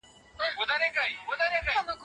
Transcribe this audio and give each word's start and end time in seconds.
که 0.03 0.07
بریښنالیک 0.57 0.97
وي 0.97 1.09
نو 1.13 1.27
واټن 1.27 1.49
نه 1.55 1.71
خنډ 1.75 1.87
کیږي. 1.87 1.97